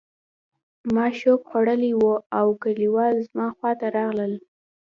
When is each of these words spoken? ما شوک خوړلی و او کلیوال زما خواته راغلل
ما 0.93 1.05
شوک 1.19 1.41
خوړلی 1.49 1.91
و 1.97 2.03
او 2.37 2.47
کلیوال 2.63 3.15
زما 3.29 3.47
خواته 3.57 3.87
راغلل 3.97 4.33